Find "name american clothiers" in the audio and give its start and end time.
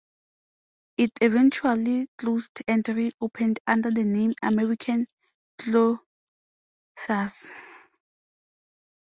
4.03-7.53